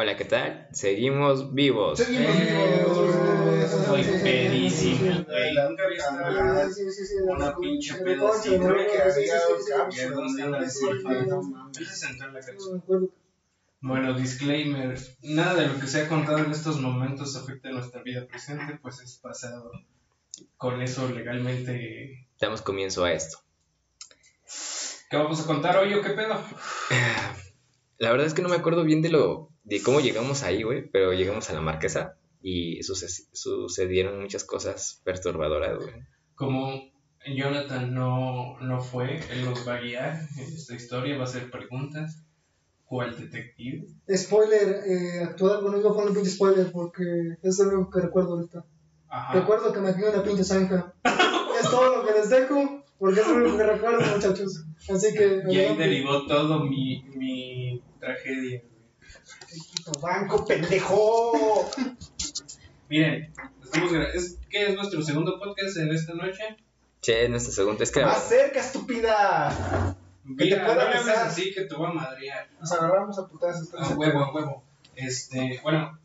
[0.00, 0.66] Hola, ¿qué tal?
[0.72, 1.98] Seguimos vivos.
[1.98, 3.84] Seguimos Eh, vivos.
[3.84, 5.54] soy pedísimo, güey.
[5.54, 7.94] Nunca visto una- sí, sí, sí, una la- pinche.
[13.82, 18.02] Bueno, disclaimer, nada de lo que se ha contado en estos momentos afecta a nuestra
[18.02, 19.70] vida presente, pues es pasado.
[20.56, 22.26] Con eso legalmente...
[22.40, 23.38] Damos comienzo a esto.
[25.10, 26.34] ¿Qué vamos a contar hoy o qué pedo?
[27.98, 30.88] La verdad es que no me acuerdo bien de lo de cómo llegamos ahí, güey,
[30.90, 35.94] pero llegamos a la marquesa y suce- sucedieron muchas cosas perturbadoras, güey.
[36.34, 36.90] Como
[37.26, 41.50] Jonathan no, no fue, él nos va a guiar en esta historia, va a hacer
[41.50, 42.22] preguntas.
[42.86, 43.86] ¿Cuál detective?
[44.16, 48.00] Spoiler, eh, actual, bueno, iba a poner un pinche spoiler porque es lo único que
[48.00, 48.64] recuerdo ahorita.
[49.08, 49.32] Ajá.
[49.38, 50.92] Recuerdo que me dio una pinche zanja.
[51.62, 54.64] es todo lo que les dejo porque es lo único que recuerdo, muchachos.
[54.88, 55.42] Así que.
[55.48, 58.62] Y ahí derivó todo mi, mi tragedia.
[60.00, 61.70] Banco, pendejo.
[62.88, 66.56] Miren, estamos es, ¿qué es nuestro segundo podcast en esta noche?
[67.00, 69.96] Che, nuestra segunda es que Más cerca, estúpida.
[70.24, 71.26] Que te Mira, pueda no besar.
[71.28, 72.48] así que te voy a madrear.
[72.60, 73.72] Nos agarramos a putazos.
[73.74, 74.64] A huevo, a huevo.
[74.94, 75.98] Este, bueno,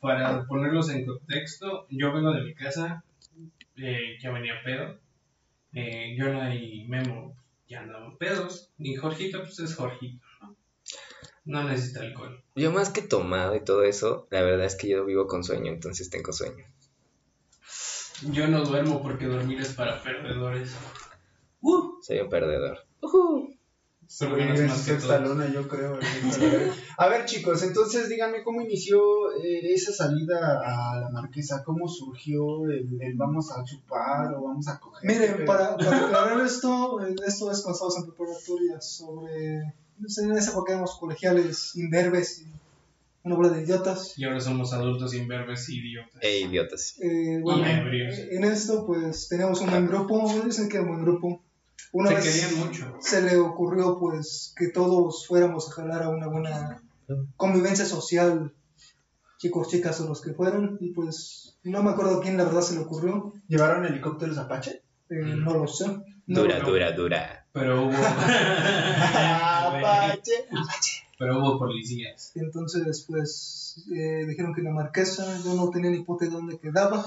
[0.00, 3.04] para ponerlos en contexto, yo vengo de mi casa,
[3.76, 4.98] eh, ya venía pedo.
[5.74, 7.36] Eh, Yona y Memo
[7.68, 8.70] ya andaban pedos.
[8.78, 10.24] Y Jorgito, pues es Jorgito,
[11.48, 11.64] ¿no?
[11.64, 12.40] Necesita alcohol.
[12.54, 15.72] yo más que tomado y todo eso, la verdad es que yo vivo con sueño,
[15.72, 16.64] entonces tengo sueño.
[18.30, 20.74] Yo no duermo porque dormir es para perdedores.
[22.02, 22.78] Soy un perdedor.
[23.00, 23.28] Más
[24.08, 25.98] su que sexta luna, yo creo.
[26.96, 31.62] A ver, chicos, entonces díganme cómo inició eh, esa salida a la marquesa.
[31.62, 35.06] ¿Cómo surgió el, el vamos a chupar o vamos a coger?
[35.06, 39.74] Miren, para, para aclarar esto, eh, esto es cuando estábamos en preparatoria sobre.
[40.06, 42.52] Sé, en esa época éramos colegiales, imberbes y
[43.24, 44.14] una bola de idiotas.
[44.16, 46.22] Y ahora somos adultos imberbes y idiotas.
[46.22, 46.94] Ey, idiotas.
[47.00, 50.42] Eh, bueno, Y en esto, pues teníamos un buen grupo.
[50.44, 51.42] Dicen que era un buen grupo.
[51.92, 52.94] Una Se vez querían mucho.
[53.00, 56.82] se le ocurrió, pues, que todos fuéramos a jalar a una buena
[57.36, 58.52] convivencia social,
[59.38, 60.76] chicos, chicas o los que fueran.
[60.80, 63.32] Y pues, no me acuerdo a quién la verdad se le ocurrió.
[63.48, 64.82] ¿Llevaron helicópteros Apache?
[65.10, 65.44] Eh, Mm.
[65.44, 65.86] No lo sé.
[66.26, 66.68] No, Dura, no.
[66.68, 67.46] dura, dura.
[67.52, 67.92] Pero hubo.
[69.84, 71.04] Apache.
[71.18, 72.32] Pero hubo policías.
[72.36, 77.04] Entonces, pues, eh, dijeron que la marquesa, yo no tenía ni puta dónde quedaba.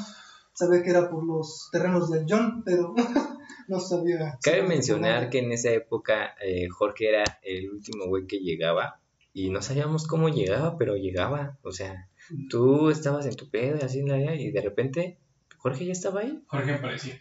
[0.54, 2.94] Sabía que era por los terrenos del John, pero
[3.70, 4.38] no sabía.
[4.44, 9.00] Cabe mencionar que en esa época eh, Jorge era el último güey que llegaba
[9.34, 11.58] y no sabíamos cómo llegaba, pero llegaba.
[11.64, 12.10] O sea,
[12.50, 15.20] tú estabas en tu pedo y así en la área y de repente
[15.58, 16.44] Jorge ya estaba ahí.
[16.48, 17.14] Jorge apareció.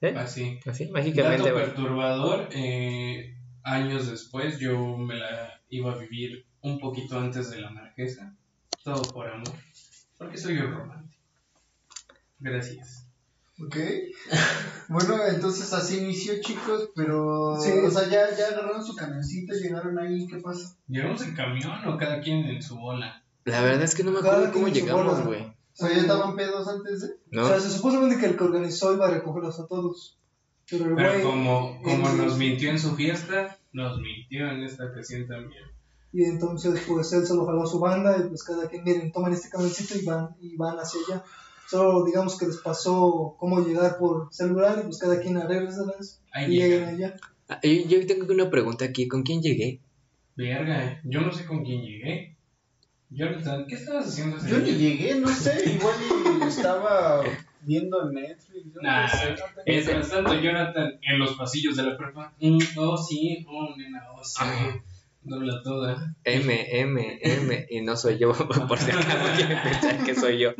[0.00, 0.14] ¿Eh?
[0.16, 0.60] Así.
[0.66, 1.50] Así, Dato mágicamente.
[1.50, 1.64] güey.
[1.64, 2.48] perturbador.
[2.52, 3.33] eh,
[3.64, 8.34] años después yo me la iba a vivir un poquito antes de la marquesa.
[8.84, 9.54] Todo por amor.
[10.18, 11.22] Porque soy un romántico.
[12.38, 13.08] Gracias.
[13.60, 13.76] Ok.
[14.86, 17.56] Bueno, entonces así inició, chicos, pero.
[17.58, 17.70] Sí.
[17.70, 20.76] O sea, ya, ya agarraron su camioncito, llegaron ahí, ¿qué pasa?
[20.88, 23.24] ¿Llegamos en camión o cada quien en su bola?
[23.46, 25.42] La verdad es que no me Cada acuerdo cómo llegamos, güey.
[25.42, 27.16] O sea, ya estaban pedos antes de.
[27.30, 27.44] ¿No?
[27.44, 30.18] O sea, se supone que el que organizó iba a recogerlos a todos.
[30.70, 31.22] Pero el Pero güey.
[31.22, 35.62] como, como nos mintió en su fiesta, nos mintió en esta ocasión también.
[36.12, 39.32] Y entonces, pues él solo jaló a su banda y pues cada quien, miren, toman
[39.32, 41.24] este camioncito y van, y van hacia allá.
[41.68, 45.36] Solo digamos que les pasó cómo llegar por celular y pues cada quien
[46.32, 46.94] Ahí y lleguen llegan.
[46.94, 47.16] allá.
[47.48, 49.08] Ah, Yo, yo tengo una pregunta aquí.
[49.08, 49.80] ¿Con quién llegué?
[50.36, 52.36] Verga, yo no sé con quién llegué.
[53.10, 55.94] Jonathan, ¿qué estabas haciendo Yo ni llegué, no sé, igual
[56.42, 57.22] y estaba
[57.64, 58.64] viendo Netflix.
[58.74, 62.32] yo no Nah, sé, no tengo mientras tanto Jonathan en los pasillos de la prepa.
[62.40, 64.36] mm, oh sí, oh nena, oh sí.
[64.40, 64.80] Ah.
[65.26, 66.14] Dobla toda.
[66.24, 67.66] M, M, M.
[67.70, 68.32] Y no soy yo,
[68.68, 70.50] por si acaso quieren pensar que soy yo.
[70.50, 70.54] Y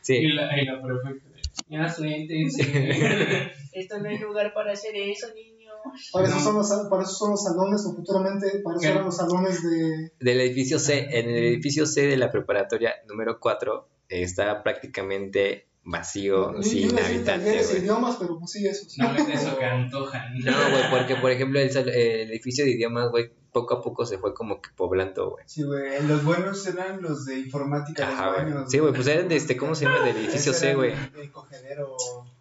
[0.00, 0.22] Sí.
[0.32, 1.28] la, y la prefecta.
[1.68, 2.62] Ya suéltense.
[3.72, 5.74] Esto no es lugar para hacer eso, niños.
[6.12, 6.42] Para, eso No.
[6.42, 8.88] son los, para eso son los salones, o futuramente para eso ¿Qué?
[8.88, 10.10] eran los salones de.
[10.18, 11.06] Del edificio C.
[11.16, 16.88] En el edificio C de la preparatoria número 4 eh, está prácticamente vacío, Yo sin
[16.94, 18.88] decir habitantes, idiomas, pero pues sí, eso.
[18.88, 19.00] sí.
[19.00, 20.34] No es eso que antojan.
[20.44, 24.04] No, güey, porque por ejemplo el, sal- el edificio de idiomas, güey, poco a poco
[24.04, 25.44] se fue como que poblando, güey.
[25.46, 28.44] Sí, güey, los buenos eran los de informática, Ajá, los güey.
[28.52, 28.70] buenos.
[28.70, 30.02] Sí, güey, pues eran de este, ¿cómo se llama?
[30.04, 30.92] Del edificio C, güey.
[31.32, 31.96] Cogedero.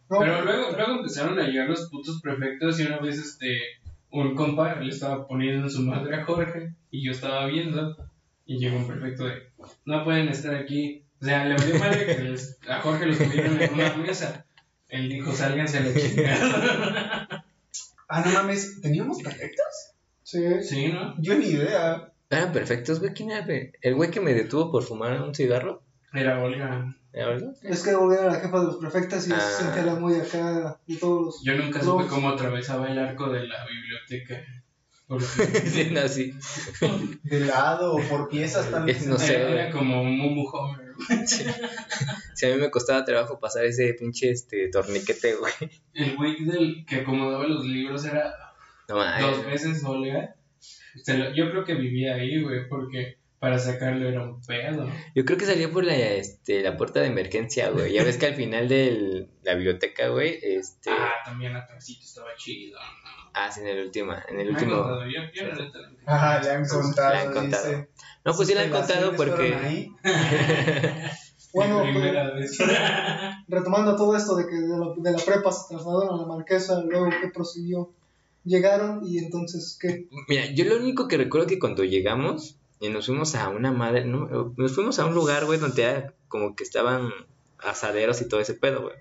[0.10, 3.58] No, Pero luego, luego empezaron a llegar los putos prefectos y una vez este
[4.10, 7.96] un compa le estaba poniendo en su madre a Jorge y yo estaba viendo
[8.46, 9.50] y llegó un prefecto de
[9.86, 11.04] no pueden estar aquí.
[11.22, 14.46] O sea, le dio madre que les- a Jorge los tuvieron en una mesa.
[14.90, 17.46] Él dijo, sálganse a la chingada.
[18.10, 19.66] Ah, no mames, ¿teníamos perfectos?
[20.24, 20.42] Sí.
[20.64, 21.16] Sí, ¿no?
[21.20, 22.12] Yo ni idea.
[22.30, 23.14] Eran perfectos, güey.
[23.14, 23.46] ¿Quién era?
[23.46, 23.72] güey?
[23.82, 25.82] ¿El güey que me detuvo por fumar un cigarro?
[26.14, 26.96] Era Olga.
[27.14, 27.54] ¿Era algo?
[27.64, 29.40] Es que Olga era la jefa de los prefectas y Ah.
[29.40, 31.44] se sentía la muy acá y todos los...
[31.44, 34.42] Yo nunca supe cómo atravesaba el arco de la biblioteca.
[35.08, 35.26] Porque
[35.66, 36.34] Sí, no, sí.
[37.24, 39.06] De lado o por piezas vez.
[39.08, 40.46] No sé, era, era como un Mumu
[42.36, 45.54] Si a mí me costaba trabajo pasar ese pinche este, torniquete, güey.
[45.94, 48.32] El güey del que acomodaba los libros era
[48.88, 50.36] No dos veces Olga.
[51.36, 54.90] Yo creo que vivía ahí, güey, porque para sacarlo era un pedo.
[55.16, 57.94] Yo creo que salía por la, este, la puerta de emergencia, güey.
[57.94, 60.90] Ya ves que al final de la biblioteca, güey, este...
[60.90, 62.80] Ah, también atrásito estaba chido.
[63.34, 64.78] Ah, sí, en el último, en el último...
[64.78, 65.72] contado, yo, yo no-
[66.08, 67.14] Ajá, le han contado.
[67.14, 67.68] Le han contado.
[67.68, 67.90] dice.
[68.26, 69.54] No, pues sí la han contado porque...
[69.56, 69.92] ahí.
[71.54, 72.58] Bueno, pues,
[73.48, 76.84] retomando todo esto de que de la, de la prepa se trasladaron a la marquesa,
[76.84, 77.94] luego que prosiguió,
[78.44, 80.08] llegaron y entonces, ¿qué?
[80.28, 84.06] Mira, yo lo único que recuerdo que cuando llegamos y nos fuimos a una madre,
[84.06, 87.10] no, nos fuimos a un lugar, güey, donde era como que estaban
[87.60, 88.96] asaderos y todo ese pedo, güey.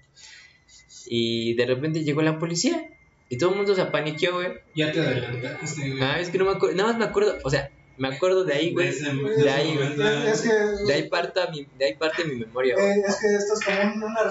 [1.06, 2.88] Y de repente llegó la policía
[3.28, 4.52] y todo el mundo se apaniqueó, güey.
[4.74, 6.02] Ya te adelantaste, güey.
[6.02, 8.54] Ah, es que no me acuerdo, nada más me acuerdo, o sea, me acuerdo de
[8.54, 8.90] ahí, güey.
[8.92, 9.92] De ahí, güey.
[9.92, 12.86] Es, es que, De ahí parte mi, de ahí parte mi memoria, güey.
[12.86, 14.22] eh, es que esto es como un- una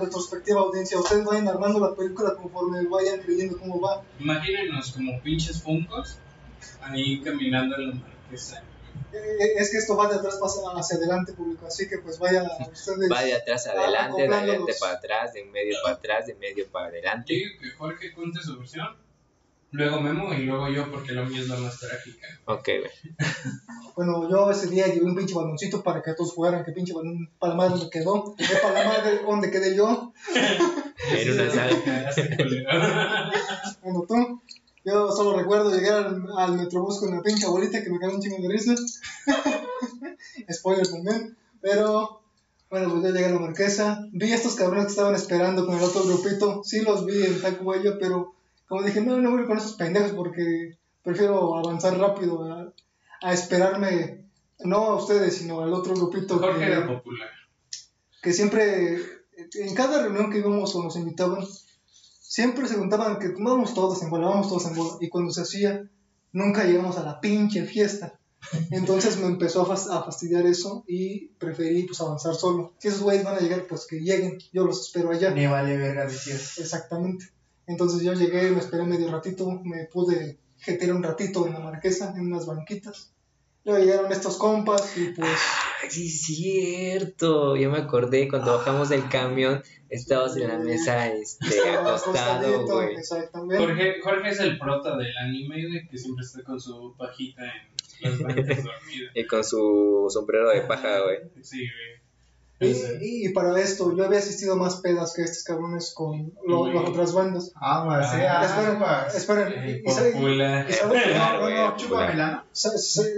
[0.00, 0.98] retrospectiva audiencia.
[0.98, 4.02] Ustedes vayan armando la película conforme vayan creyendo cómo va.
[4.20, 6.18] Imagínenos como pinches funcos
[6.82, 8.62] ahí caminando en la marquesa.
[9.12, 11.66] Eh, es que esto va de atrás pasa hacia adelante, público.
[11.66, 12.42] Así que pues vaya
[12.72, 13.10] ustedes.
[13.10, 16.68] Va de atrás adelante, de adelante para atrás, de en medio para atrás, de medio
[16.68, 17.32] para adelante.
[17.32, 18.96] Digo que Jorge cuente su versión,
[19.70, 22.26] luego Memo y luego yo porque la mía es la más trágica.
[22.46, 23.18] Ok, güey.
[23.96, 26.64] Bueno, yo ese día llevé un pinche baloncito para que todos jugaran.
[26.64, 28.34] Que pinche balón, para la madre donde quedó.
[28.36, 30.12] Eh, para la madre donde quedé yo.
[31.10, 33.30] En una sala.
[33.82, 34.40] Bueno, tú.
[34.84, 38.20] Yo solo recuerdo llegar al, al Metrobús con una pinche abuelita que me cagó un
[38.20, 38.74] chingo de risa.
[40.52, 41.36] Spoiler también.
[41.60, 42.22] Pero,
[42.70, 44.06] bueno, pues ya llegué a la marquesa.
[44.12, 46.62] Vi a estos cabrones que estaban esperando con el otro grupito.
[46.64, 48.34] Sí los vi en Tacuello, pero
[48.68, 52.72] como dije, no, no voy con esos pendejos porque prefiero avanzar rápido a,
[53.20, 54.24] a esperarme,
[54.60, 57.28] no a ustedes, sino al otro grupito Jorge que, era popular.
[58.22, 58.98] que siempre,
[59.54, 61.44] en cada reunión que íbamos o nos invitaban,
[62.20, 65.42] siempre se juntaban que tomábamos todos en bola, vamos todos en bola, y cuando se
[65.42, 65.88] hacía,
[66.34, 68.18] nunca llegamos a la pinche fiesta.
[68.70, 72.74] Entonces me empezó a, fas- a fastidiar eso y preferí pues avanzar solo.
[72.78, 75.30] Si esos güeyes van a llegar, pues que lleguen, yo los espero allá.
[75.30, 76.58] Me vale verga, decías.
[76.58, 77.30] Exactamente.
[77.66, 82.12] Entonces yo llegué, me esperé medio ratito, me pude jetear un ratito en la marquesa,
[82.14, 83.13] en unas banquitas.
[83.64, 85.28] Luego llegaron estos compas y pues...
[85.82, 87.56] Ay, sí, cierto.
[87.56, 92.94] Ya me acordé cuando bajamos del camión, estabas en la mesa este, acostado, güey.
[92.96, 93.64] Exactamente.
[93.64, 97.42] Jorge, Jorge es el prota del anime, güey, que siempre está con su pajita
[98.02, 99.10] en las bancas dormida.
[99.14, 101.18] Y con su sombrero de paja, güey.
[101.40, 102.03] Sí, güey.
[103.00, 107.12] Y, para esto, yo había asistido más pedas que estos cabrones con lo- las otras
[107.12, 107.52] bandas.
[107.54, 108.82] Aguas, eh, Ah, esperen,
[109.16, 109.52] esperen.
[109.52, 110.16] El ¿Y, y saben-
[110.68, 111.76] y saben- no, no,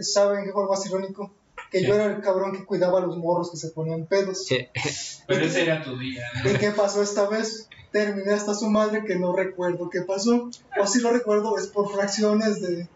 [0.02, 1.32] ¿Saben qué fue lo más irónico?
[1.70, 4.46] Que yo era el cabrón que cuidaba a los morros que se ponían pedos.
[5.26, 6.50] Pero ese era tu día, ¿no?
[6.50, 7.68] ¿Y qué pasó esta vez?
[7.90, 10.50] Terminé hasta su madre que no recuerdo qué pasó.
[10.80, 12.88] O si lo recuerdo es por fracciones de...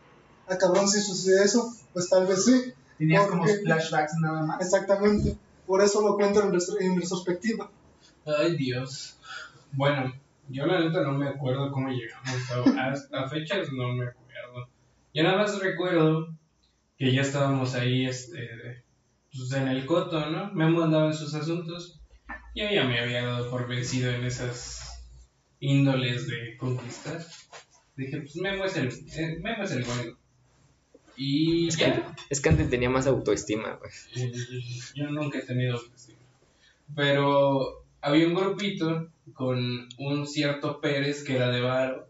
[0.46, 2.72] A cabrón, si sucede eso, pues tal vez sí.
[2.98, 4.60] Tenías como flashbacks nada más.
[4.60, 5.36] Exactamente.
[5.70, 7.70] Por eso lo cuento en, retro- en retrospectiva.
[8.26, 9.20] Ay, Dios.
[9.70, 10.12] Bueno,
[10.48, 12.28] yo la neta no me acuerdo cómo llegamos.
[12.50, 14.68] A, a- a fechas no me acuerdo.
[15.14, 16.34] Yo nada más recuerdo
[16.98, 18.82] que ya estábamos ahí este,
[19.32, 20.52] pues en el coto, ¿no?
[20.52, 22.00] Memo andaba en sus asuntos.
[22.56, 25.06] Yo ya me había dado por vencido en esas
[25.60, 27.24] índoles de conquistar.
[27.94, 30.18] Dije, pues Memo es el, eh, Memo el bueno.
[31.22, 32.16] Y Es que, ya.
[32.30, 34.32] es que antes tenía más autoestima, güey.
[34.94, 36.18] Yo nunca he tenido autoestima.
[36.96, 42.08] Pero había un grupito con un cierto Pérez que era de varo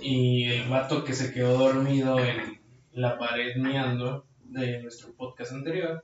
[0.00, 2.60] y el vato que se quedó dormido en
[2.92, 6.02] la pared miando de nuestro podcast anterior.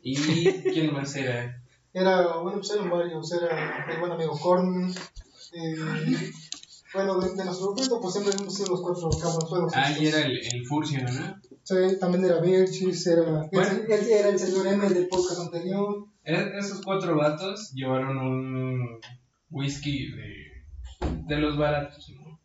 [0.00, 0.14] ¿Y
[0.62, 1.60] quién más era?
[1.92, 3.32] Era, bueno, pues eran varios.
[3.32, 4.94] Era el buen amigo Corn.
[5.54, 5.74] eh,
[6.94, 9.72] bueno, de, de nuestro grupo, pues siempre hemos sido los cuatro cabros.
[9.74, 11.36] Ah, y era el, el Furcio, ¿no?
[11.62, 13.70] Sí, también era Virchis, era, Bueno.
[13.70, 16.06] él, él era el señor M del podcast anterior.
[16.24, 19.00] E- Esos cuatro vatos llevaron un
[19.50, 22.40] whisky de, de los baratos, ¿no?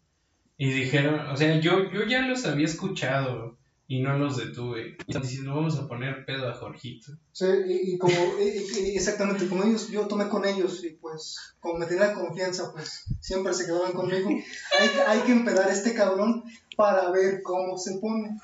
[0.57, 4.97] Y dijeron, o sea, yo, yo ya los había escuchado y no los detuve.
[5.05, 7.11] Y están diciendo, vamos a poner pedo a Jorgito.
[7.31, 11.79] Sí, y, y como, y- exactamente como ellos, yo tomé con ellos y pues, como
[11.79, 14.29] me tenían confianza, pues siempre se quedaban conmigo.
[14.29, 16.43] Hay, hay que empedar a este cabrón
[16.77, 18.37] para ver cómo se pone.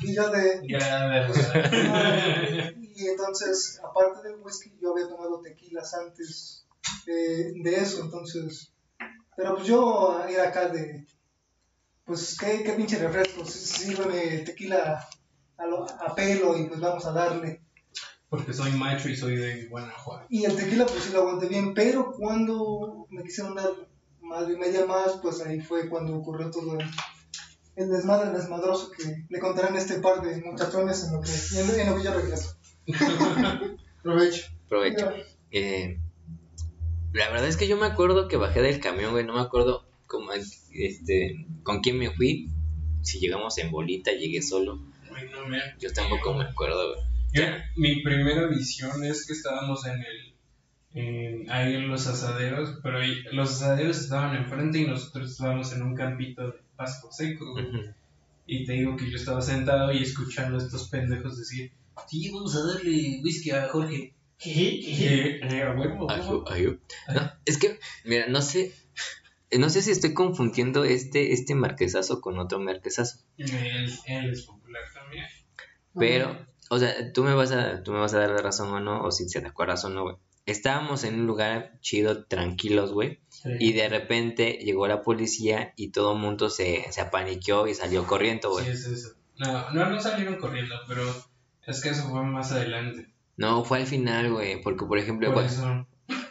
[0.00, 0.60] Y yo de...
[2.96, 6.64] Y entonces, aparte del whisky, yo había tomado tequilas antes
[7.06, 8.70] de, de eso, entonces...
[9.36, 11.04] Pero pues yo era acá de...
[12.04, 15.06] Pues qué, qué pinche refresco, sí- sírveme tequila
[15.56, 17.62] a, lo- a pelo y pues vamos a darle.
[18.28, 20.26] Porque soy macho y soy de Guanajuato.
[20.28, 23.70] Y el tequila pues sí lo aguanté bien, pero cuando me quisieron dar
[24.20, 26.86] madre y media más, pues ahí fue cuando ocurrió todo el,
[27.76, 31.74] el desmadre desmadroso que le contarán este par de muchachones en lo que, en, lo-
[31.74, 32.56] en lo que yo regreso.
[34.02, 34.46] Provecho.
[34.68, 35.10] Provecho.
[35.50, 35.98] Eh,
[37.12, 39.24] la verdad es que yo me acuerdo que bajé del camión, güey.
[39.24, 42.50] No me acuerdo cómo, este, con quién me fui.
[43.02, 44.80] Si llegamos en bolita, llegué solo.
[45.14, 45.76] Ay, no, mira.
[45.78, 46.96] Yo tampoco me acuerdo.
[47.32, 47.42] Yo,
[47.76, 50.34] mi primera visión es que estábamos en el.
[50.96, 55.82] En, ahí en los asaderos, pero ahí, los asaderos estaban enfrente y nosotros estábamos en
[55.82, 57.56] un campito de pasto seco.
[58.46, 61.72] Y te digo que yo estaba sentado y escuchando a estos pendejos decir:
[62.08, 64.14] Sí, vamos a darle whisky a Jorge.
[64.44, 66.44] Eh, eh, a huevo, a huevo.
[66.44, 66.78] Ajú, ajú.
[67.14, 68.72] No, es que, mira, no sé.
[69.52, 73.18] No sé si estoy confundiendo este, este marquesazo con otro marquesazo.
[73.36, 75.26] Él, él es popular también.
[75.96, 76.36] Pero,
[76.70, 79.02] o sea, tú me vas a, tú me vas a dar la razón o no,
[79.02, 80.16] o si te acuerdas o no, güey.
[80.46, 83.20] Estábamos en un lugar chido, tranquilos, güey.
[83.60, 88.06] Y de repente llegó la policía y todo el mundo se, se apaniqueó y salió
[88.06, 88.64] corriendo, güey.
[88.66, 89.14] Sí, es eso.
[89.38, 91.02] No, no, no salieron corriendo, pero
[91.66, 93.14] es que eso fue más adelante.
[93.36, 94.60] No, fue al final, güey.
[94.62, 95.86] Porque, por ejemplo, Por güey, eso,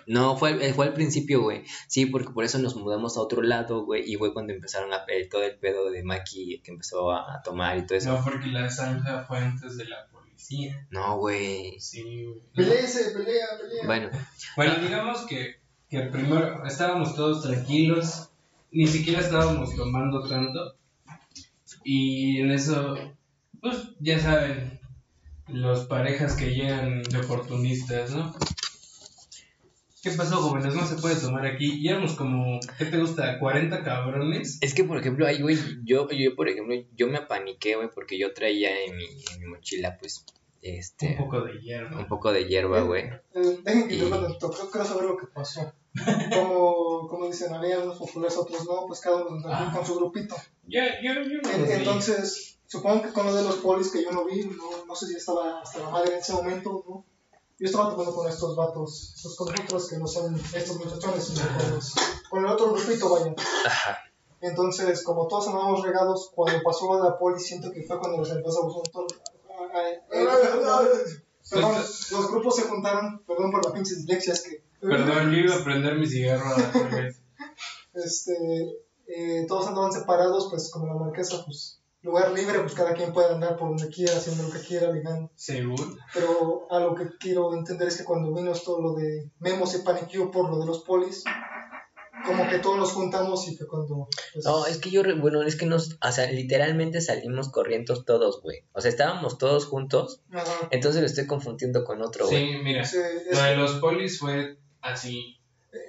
[0.08, 1.64] no, fue, al- fue al principio, güey.
[1.88, 4.04] Sí, porque por eso nos mudamos a otro lado, güey.
[4.12, 7.42] Y fue cuando empezaron a pe- todo el pedo de Maki que empezó a, a
[7.44, 8.12] tomar y todo eso.
[8.12, 10.86] no, porque la zanja fue antes de la policía.
[10.92, 11.80] No, güey.
[11.80, 12.42] Sí, güey.
[12.56, 13.86] Peleese, pelea, pelea.
[13.86, 14.10] Bueno,
[14.56, 15.56] Bueno, digamos que,
[15.90, 18.30] que primero estábamos todos tranquilos,
[18.72, 20.76] ni siquiera estábamos tomando tanto.
[21.84, 22.96] Y en eso,
[23.62, 24.80] pues ya saben,
[25.48, 28.34] los parejas que llegan de oportunistas, ¿no?
[30.04, 30.76] ¿Qué pasó, jóvenes?
[30.76, 31.80] No se puede tomar aquí.
[31.80, 33.40] Y éramos como, ¿qué te gusta?
[33.40, 34.58] ¿40 cabrones?
[34.62, 38.20] es que, por ejemplo, ahí, güey, yo, yo, por ejemplo, yo me apaniqué, güey, porque
[38.20, 40.26] yo traía en mi, en mi mochila, pues,
[40.62, 41.98] este, Un poco de hierba.
[42.00, 43.04] un poco de hierba, güey.
[43.34, 45.74] Eh, dejen que Y- yo lo creo, quiero saber lo que pasó.
[46.34, 49.72] Como, como dicen, había unos populares, otros no, pues cada uno Ah.
[49.74, 50.36] con su grupito.
[50.68, 51.74] Ya, yo, yo no En- los vi.
[51.76, 55.08] Entonces, supongo que con lo de los polis que yo no vi, no, no sé
[55.08, 57.06] si estaba hasta la madre en ese momento, ¿no?
[57.64, 61.42] Yo estaba tomando con estos vatos, estos con otros que no son estos muchachones, sino
[61.58, 61.94] con, los-
[62.30, 63.34] con el otro grupito, vaya.
[63.66, 64.00] Ajá.
[64.42, 68.76] Entonces, como todos andábamos regados, cuando pasó la poli, siento que fue cuando nos empezamos
[68.76, 69.14] a todos.
[71.50, 74.64] Perdón, los grupos se juntaron, perdón por la pinche dislexia, es que.
[74.82, 77.22] Perdón, yo iba a prender mi cigarro a la vez.
[77.94, 78.34] Este,
[79.08, 83.34] eh, todos andaban separados, pues como la marquesa, pues lugar libre, pues cada quien puede
[83.34, 85.32] andar por donde quiera, haciendo lo que quiera, ligando.
[85.36, 85.84] Seguro.
[86.14, 89.80] Pero a lo que quiero entender es que cuando vino esto lo de Memo se
[89.80, 91.24] paniqueó por lo de los polis,
[92.26, 94.08] como que todos nos juntamos y fue cuando...
[94.34, 98.02] pues, No, es que yo, re- bueno, es que nos, o sea, literalmente salimos corriendo
[98.04, 98.60] todos, güey.
[98.74, 100.68] O sea, estábamos todos juntos, ajá.
[100.72, 102.52] entonces lo estoy confundiendo con otro, güey.
[102.54, 102.98] Sí, mira, Sí,
[103.32, 105.38] lo de los polis fue así.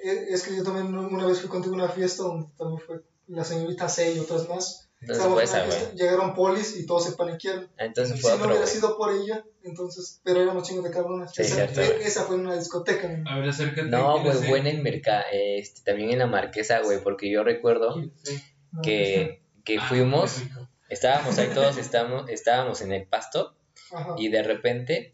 [0.03, 3.01] es- es que yo también una vez fui contigo a una fiesta donde también fue
[3.27, 4.84] la señorita C y otras más.
[5.01, 5.97] Entonces fue esa, fiesta, güey.
[5.97, 7.69] Llegaron polis y todos se paniquearon.
[7.77, 8.67] Entonces Si no hubiera güey.
[8.67, 11.31] sido por ella, entonces, pero éramos chingos de cabrones.
[11.33, 12.03] Sí, esa, cierto, güey.
[12.07, 13.07] esa fue en una discoteca.
[13.09, 13.29] ¿no?
[13.29, 13.83] A ver, acércate.
[13.89, 17.43] No, ¿quién güey, fue en el mercado, este, también en la marquesa, güey, porque yo
[17.43, 18.41] recuerdo Sí.
[18.71, 20.67] No, que, que Ah, fuimos, qué rico.
[20.89, 23.55] estábamos ahí todos, estábamos, estábamos en el pasto
[23.91, 24.15] Ajá.
[24.17, 25.13] y de repente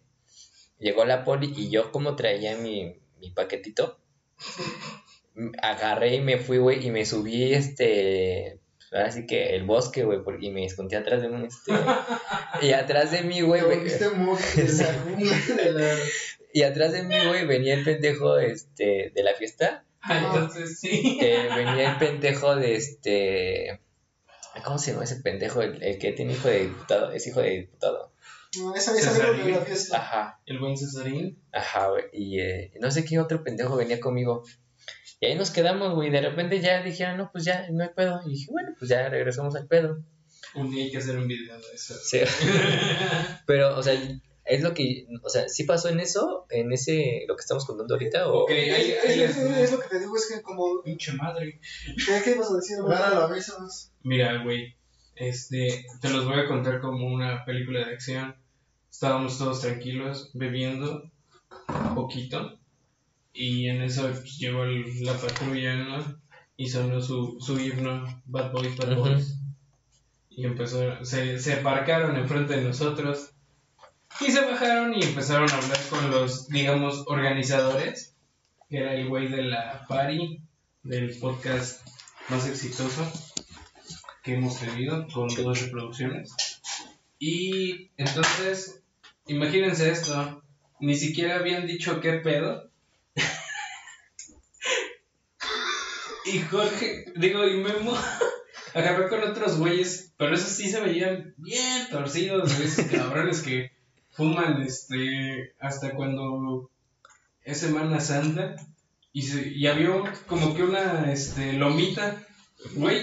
[0.79, 3.99] llegó la poli y yo como traía mi, mi paquetito,
[5.35, 8.60] m- agarré y me fui, güey, y me subí, este,
[8.91, 11.71] ahora sí que el bosque, güey, porque- y me escondí atrás de un, este,
[12.61, 13.61] y atrás de mí, güey,
[16.53, 21.19] y atrás de mí, güey, venía el pendejo, este, de la fiesta, Ah, entonces sí.
[21.21, 23.81] eh, venía el pendejo de este,
[24.63, 25.61] ¿cómo se llama ese pendejo?
[25.61, 28.11] El, el que tiene hijo de diputado, es hijo de diputado.
[28.57, 29.97] No, esa de la fiesta.
[29.97, 30.41] Ajá.
[30.45, 31.39] El buen Cesarín.
[31.53, 32.03] Ajá, güey.
[32.11, 34.43] Y eh, no sé qué otro pendejo venía conmigo.
[35.21, 36.09] Y ahí nos quedamos, güey.
[36.09, 38.19] De repente ya dijeron, no, pues ya, no hay pedo.
[38.25, 39.99] Y dije, bueno, pues ya regresamos al pedo.
[40.55, 41.93] Un día hay que hacer un video de eso.
[42.03, 42.19] Sí.
[43.45, 43.93] Pero, o sea,
[44.45, 46.47] es lo que, o sea, ¿sí pasó en eso?
[46.49, 48.29] ¿En ese, lo que estamos contando ahorita?
[48.31, 48.43] O...
[48.43, 50.81] Ok, ahí, ahí Es, les es- es lo que te digo, es que como...
[50.83, 51.59] Pinche madre.
[52.23, 52.77] ¿Qué, ibas a decir?
[52.81, 53.91] Van a la besos.
[54.01, 54.75] Mira, güey.
[55.15, 58.35] Este, te los voy a contar como una película de acción.
[58.89, 61.03] Estábamos todos tranquilos, bebiendo
[61.67, 62.59] un poquito.
[63.33, 66.21] Y en eso pues, llegó el- la patrulla, ¿no?
[66.57, 68.95] Y sonó su, su himno, Bad Boys, Bad.
[68.95, 69.37] Boys.
[70.29, 73.31] Y empezó, se, se parcaron enfrente de nosotros.
[74.19, 78.15] Y se bajaron y empezaron a hablar con los, digamos, organizadores.
[78.69, 80.41] Que era el güey de la party,
[80.83, 81.85] del podcast
[82.29, 83.11] más exitoso
[84.23, 86.31] que hemos tenido, con dos reproducciones.
[87.19, 88.81] Y entonces,
[89.27, 90.41] imagínense esto,
[90.79, 92.70] ni siquiera habían dicho qué pedo.
[96.33, 97.93] Y Jorge, digo, y Memo,
[98.73, 103.71] agarró con otros güeyes, pero esos sí se veían bien torcidos, esos cabrones que
[104.11, 106.69] fuman este hasta cuando
[107.43, 108.55] es Semana Santa
[109.13, 109.89] y, se, y había
[110.27, 112.23] como que una este, lomita,
[112.75, 113.01] güey,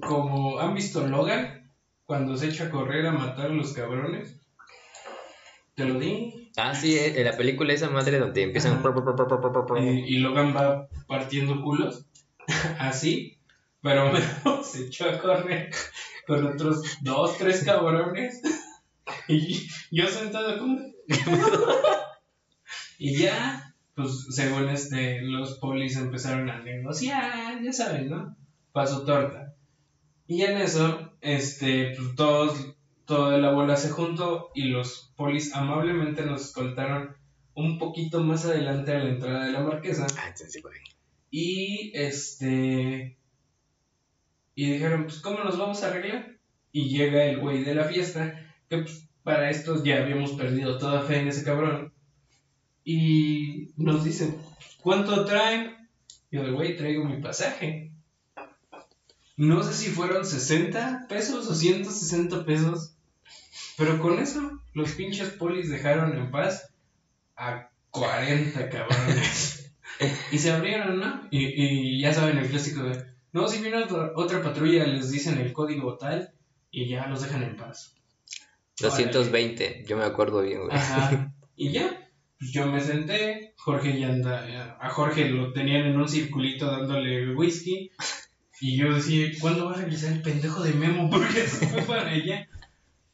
[0.00, 1.72] como han visto Logan
[2.06, 4.36] cuando se echa a correr a matar a los cabrones.
[5.74, 6.50] Te lo di.
[6.56, 8.82] Ah, sí, eh, en la película esa madre donde empiezan...
[9.78, 12.07] Y Logan va partiendo culos.
[12.78, 13.38] Así.
[13.82, 14.12] Pero
[14.62, 15.70] se echó a correr
[16.26, 18.40] con otros dos, tres cabrones.
[19.26, 20.80] Y yo sentado como...
[22.98, 28.36] y ya, pues según este, los polis empezaron a negociar, ya saben, ¿no?
[28.72, 29.54] Paso torta.
[30.26, 32.74] Y en eso, este, pues todos,
[33.06, 37.16] toda la bola se juntó y los polis amablemente nos escoltaron
[37.54, 40.06] un poquito más adelante a la entrada de la marquesa.
[40.18, 40.78] Ah, sí, sí, güey.
[41.30, 43.16] Y este.
[44.54, 46.36] Y dijeron, pues, ¿cómo nos vamos a arreglar?
[46.72, 51.02] Y llega el güey de la fiesta, que pues, para estos ya habíamos perdido toda
[51.02, 51.92] fe en ese cabrón.
[52.84, 54.34] Y nos dice,
[54.80, 55.76] ¿cuánto traen?
[56.30, 57.92] Yo de güey, traigo mi pasaje.
[59.36, 62.94] No sé si fueron 60 pesos o 160 pesos.
[63.76, 66.72] Pero con eso, los pinches polis dejaron en paz
[67.36, 69.57] a 40 cabrones.
[70.32, 71.28] y se abrieron, ¿no?
[71.30, 75.38] Y, y ya saben el clásico de, no, si viene otra, otra patrulla, les dicen
[75.38, 76.32] el código tal
[76.70, 77.94] y ya los dejan en paz.
[78.80, 80.76] 220, yo me acuerdo bien, güey.
[80.76, 81.34] Ajá.
[81.60, 86.08] Y ya, pues yo me senté, Jorge ya anda, a Jorge lo tenían en un
[86.08, 87.90] circulito dándole whisky.
[88.60, 91.10] Y yo decía, ¿cuándo va a regresar el pendejo de Memo?
[91.10, 92.48] Porque se fue para allá.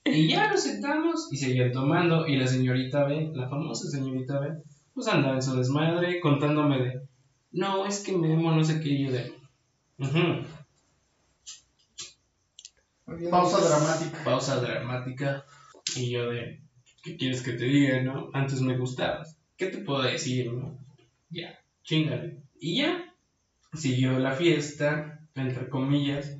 [0.04, 2.26] Y ya nos sentamos y seguían tomando.
[2.26, 4.62] Y la señorita B, la famosa señorita B,
[4.94, 7.02] pues andaba en su desmadre contándome de,
[7.54, 9.32] no, es que Memo no sé qué, y yo de.
[13.30, 14.24] Pausa dramática.
[14.24, 15.44] pausa dramática.
[15.94, 16.60] Y yo de,
[17.02, 18.30] ¿qué quieres que te diga, no?
[18.32, 19.38] Antes me gustabas.
[19.56, 20.76] ¿Qué te puedo decir, no?
[21.30, 22.42] Ya, chingale.
[22.58, 23.14] Y ya,
[23.72, 26.38] siguió la fiesta, entre comillas.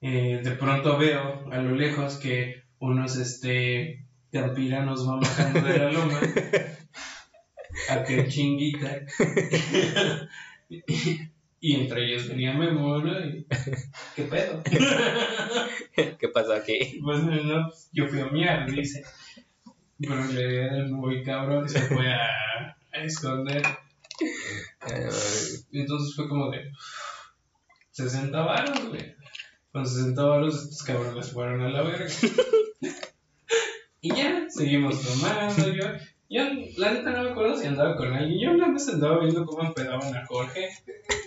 [0.00, 5.92] Eh, de pronto veo a lo lejos que unos, este, campiranos van bajando de la
[5.92, 6.20] loma.
[7.88, 9.02] a que chinguita.
[11.60, 13.26] y entre ellos venía Memo, ¿no?
[13.26, 13.46] Y,
[14.16, 14.62] ¿Qué pedo?
[16.18, 17.00] ¿Qué pasó aquí?
[17.02, 19.04] Pues no, pues, yo fui a miar, dice.
[19.98, 23.62] Pero realidad el muy cabrón se fue a, a esconder.
[25.70, 26.70] Y entonces fue como de
[27.92, 29.14] 60 varos, güey.
[29.72, 32.06] Con 60 varos estos cabrones fueron a la verga.
[34.00, 35.72] y ya, seguimos tomando.
[35.72, 35.84] Yo,
[36.30, 36.42] yo,
[36.78, 38.40] la neta no me acuerdo si andaba con alguien.
[38.40, 40.68] Yo una vez andaba viendo cómo empedaban a Jorge.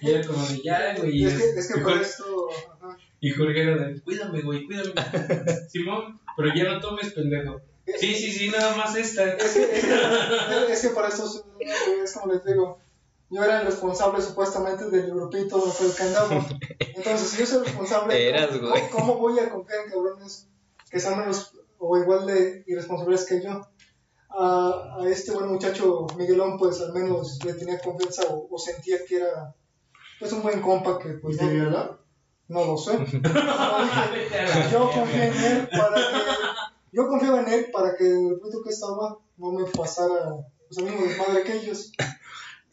[0.02, 1.24] Y era como de ya, güey.
[1.26, 2.48] Es que, es que y por Jorge- esto.
[2.74, 2.98] ajá.
[3.20, 4.94] y Jorge era de, cuídame, güey, cuídame.
[5.70, 7.62] Simón, pero ya no tomes, pendejo.
[8.00, 9.24] Sí, sí, sí, nada más esta.
[9.34, 11.24] Es que, es que, es que para esto
[12.04, 12.80] es como les digo.
[13.30, 16.48] Yo era el responsable supuestamente del grupito con el que andaba.
[16.80, 18.90] Entonces, si yo soy responsable, Eras, ¿cómo, güey.
[18.90, 20.48] ¿cómo voy a confiar en cabrones
[20.90, 23.68] que sean menos o igual de irresponsables que yo?
[24.39, 28.97] A, a este buen muchacho Miguelón, pues al menos le tenía confianza o, o sentía
[29.08, 29.56] que era
[30.19, 32.00] pues un buen compa que ¿Y pues no, violó?
[32.47, 32.91] no lo sé.
[34.71, 36.28] Yo confié en él para que
[36.91, 40.36] yo confiaba en él para que el fruto que estaba no me pasara
[40.67, 41.91] pues, el mismo desmadre que ellos.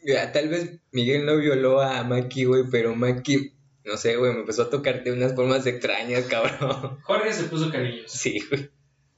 [0.03, 4.39] Ya, tal vez Miguel no violó a Maki, güey, pero Maki, no sé, güey, me
[4.41, 6.99] empezó a tocar de unas formas extrañas, cabrón.
[7.03, 8.17] Jorge se puso cariñoso.
[8.17, 8.69] Sí, güey.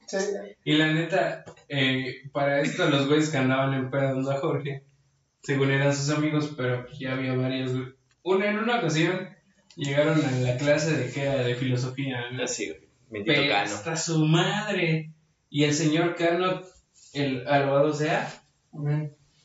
[0.08, 0.16] Sí,
[0.64, 4.84] Y la neta, eh, para esto los güeyes que andaban empedando a Jorge,
[5.42, 7.72] según eran sus amigos, pero pues ya había varios.
[7.72, 7.88] güey.
[8.22, 9.28] Una, en una ocasión
[9.76, 12.42] llegaron a la clase de que era de filosofía, ¿no?
[12.42, 12.88] Así, güey.
[13.10, 13.64] Bendito Pero Cano.
[13.64, 15.12] hasta su madre.
[15.50, 16.62] Y el señor Cano,
[17.12, 18.30] el alabado sea,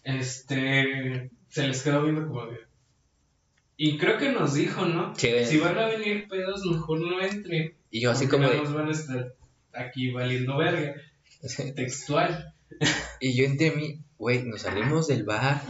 [0.04, 2.60] este, se les quedó viendo como de...
[3.76, 5.15] Y creo que nos dijo, ¿no?
[5.15, 5.30] Sí.
[5.45, 7.76] Si van a venir pedos, mejor no entren.
[7.89, 8.62] Y yo así como nada de...
[8.62, 9.34] más van a estar
[9.73, 10.95] aquí valiendo verga.
[11.75, 12.53] Textual.
[13.19, 15.62] Y yo entre mí, güey, nos salimos del bar.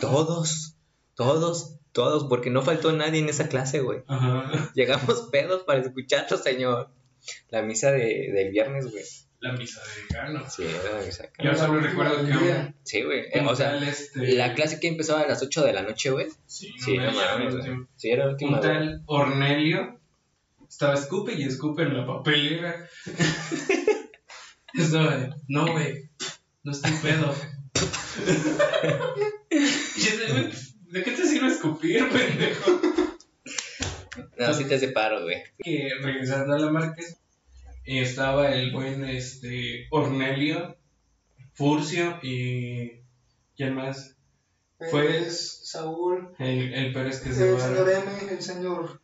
[0.00, 0.76] Todos,
[1.14, 4.00] todos, todos, porque no faltó nadie en esa clase, güey.
[4.08, 4.72] Ajá.
[4.74, 6.90] Llegamos pedos para escucharlo, señor.
[7.50, 9.04] La misa de, del viernes, güey.
[9.38, 10.48] La misa de Gano.
[10.48, 11.28] Sí, era la misa.
[11.42, 13.26] Yo solo recuerdo que un, Sí, güey.
[13.32, 16.28] Eh, O sea, este, la clase que empezaba a las 8 de la noche, güey.
[16.46, 17.86] Sí, Sí, no, mames, no, güey.
[17.96, 20.00] Sí, era la última, Un tal Ornelio
[20.72, 22.88] estaba escupe y escupe en la papelera.
[24.74, 26.08] Estaba de, no, güey,
[26.62, 27.34] no estoy pedo.
[29.50, 30.48] y ese, güey,
[30.92, 32.80] ¿de qué te sirve escupir, pendejo?
[34.38, 35.42] No, sí te separo, güey.
[35.58, 37.18] Que regresando a la Márquez,
[37.84, 40.78] estaba el buen este, Ornelio,
[41.52, 43.02] Furcio y.
[43.54, 44.16] ¿Quién más?
[44.78, 47.60] Fue- Pues, Saúl, El, el Pérez que el se va.
[47.60, 49.01] señor M, el señor.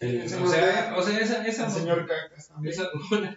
[0.00, 2.72] El- el o, sea, o sea, esa, esa, El señor Cacas también.
[2.74, 2.88] esa-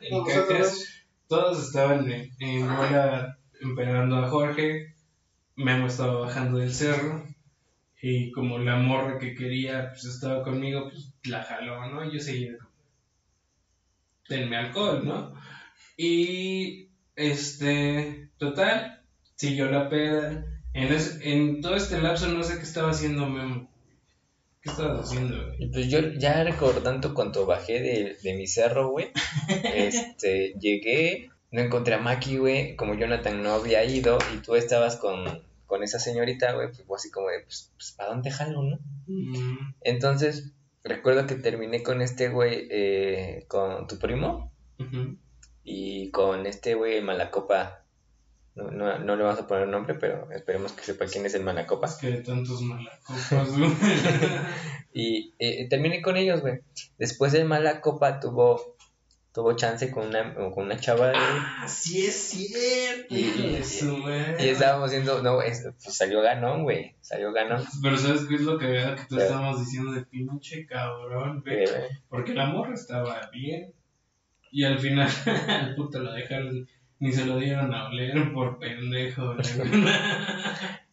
[0.01, 0.87] el No, Cacas, nosotros-
[1.27, 4.93] todos estaban en, en bola esperando a Jorge.
[5.55, 7.25] Memo estaba bajando del cerro.
[8.01, 12.11] Y como la morra que quería pues estaba conmigo, pues la jaló, ¿no?
[12.11, 12.69] Yo seguía como,
[14.29, 15.33] denme alcohol, ¿no?
[15.97, 19.01] Y este, total,
[19.35, 20.45] siguió la peda.
[20.73, 23.69] En, es- en todo este lapso no sé qué estaba haciendo Memo.
[24.63, 25.69] ¿Qué estabas haciendo, güey?
[25.71, 29.11] Pues yo ya recordando cuando bajé de, de mi cerro, güey,
[29.75, 34.95] este, llegué, no encontré a Maki, güey, como Jonathan no había ido y tú estabas
[34.95, 38.63] con, con esa señorita, güey, pues fue así como de, pues, pues ¿para dónde jalo,
[38.63, 38.79] no?
[39.07, 44.51] Mm, Entonces, recuerdo que terminé con este güey, eh, con tu primo
[45.63, 47.82] y con este güey, Malacopa.
[48.55, 51.43] No, no, no le vamos a poner nombre, pero esperemos que sepa quién es el
[51.43, 51.87] Malacopa.
[51.87, 53.71] Es que de tantos malacopas, güey.
[54.93, 56.59] Y eh, terminé con ellos, güey.
[56.99, 58.75] Después el Malacopa tuvo,
[59.33, 63.07] tuvo chance con una, con una chava, ah, sí es cierto.
[63.15, 63.55] Y-
[64.37, 66.95] estábamos haciendo, no, es- pues salió ganón, güey.
[67.01, 67.63] Salió ganón.
[67.81, 71.65] Pero ¿sabes qué es lo que veo que tú estábamos diciendo de pinche cabrón, güey?
[72.07, 73.73] Porque la morra estaba bien.
[74.51, 75.09] Y al final,
[75.47, 76.67] al puto lo dejaron,
[77.03, 79.35] ni se lo dieron a oler por pendejo.
[79.35, 79.83] güey.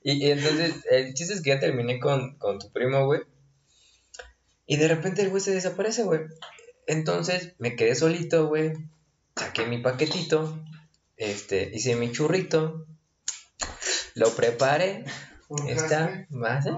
[0.02, 3.20] Y, y entonces, el chiste es que ya terminé con, con tu primo, güey.
[4.66, 6.20] Y de repente el güey se desaparece, güey.
[6.86, 8.72] Entonces me quedé solito, güey.
[9.36, 10.58] Saqué mi paquetito.
[11.18, 12.86] Este, hice mi churrito.
[14.14, 15.04] Lo preparé.
[15.68, 16.72] Está, más, ¿eh?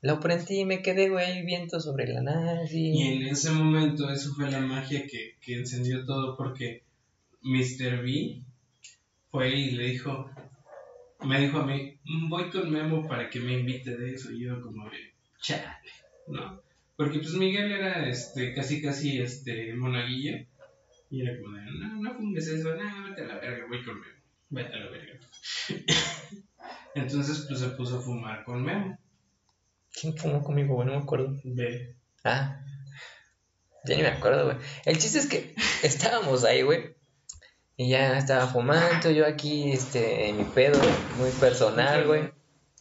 [0.00, 2.92] Lo prendí y me quedé, güey, viento sobre la nada, así.
[2.92, 6.84] Y en ese momento, eso fue la magia que, que encendió todo porque
[7.42, 8.02] Mr.
[8.04, 8.44] B
[9.32, 10.30] fue y le dijo,
[11.24, 14.30] me dijo a mí, "Mm, voy con Memo para que me invite de eso.
[14.30, 15.90] Y yo como de, chale,
[16.28, 16.62] ¿no?
[16.96, 20.36] Porque pues Miguel era este, casi casi este, monaguillo.
[21.10, 24.00] Y era como de, no, no fumes eso, no, vete a la verga, voy con
[24.00, 25.18] Memo, vete a la verga.
[26.94, 28.98] Entonces pues se puso a fumar con Memo.
[29.98, 30.86] ¿Quién fumó conmigo, güey?
[30.86, 31.40] No me acuerdo.
[31.42, 31.96] Ve.
[32.24, 32.62] Ah,
[33.84, 34.56] ya ni me acuerdo, güey.
[34.84, 36.94] El chiste es que estábamos ahí, güey.
[37.76, 40.78] Y ya estaba fumando, yo aquí, este, en mi pedo,
[41.16, 42.32] muy personal, güey.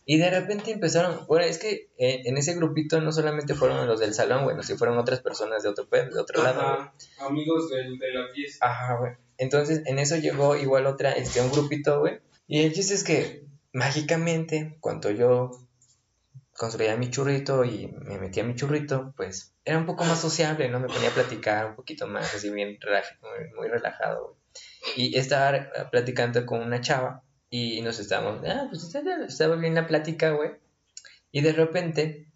[0.05, 3.99] Y de repente empezaron, bueno, es que en, en ese grupito no solamente fueron los
[3.99, 6.71] del salón, güey, no, sí fueron otras personas de otro pedo, de otro lado, güey.
[6.73, 6.93] Ajá,
[7.27, 8.65] amigos del- de la fiesta.
[8.65, 9.13] Ajá, güey.
[9.37, 12.19] Entonces, en eso llegó igual otra, este, un grupito, güey.
[12.47, 15.51] Y el chiste es que, mágicamente, cuando yo
[16.57, 20.79] construía mi churrito y me metía mi churrito, pues, era un poco más sociable, ¿no?
[20.79, 24.40] Me ponía a platicar un poquito más, así bien, relaj- muy, muy relajado, güey.
[24.95, 28.93] Y estaba eh, platicando con una chava y nos estábamos, ah, pues,
[29.27, 30.51] estaba bien la plática, güey.
[31.31, 32.31] Y de repente,